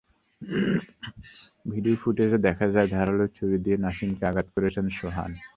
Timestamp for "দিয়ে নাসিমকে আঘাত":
3.65-4.47